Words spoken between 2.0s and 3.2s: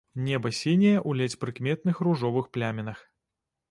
ружовых плямінах.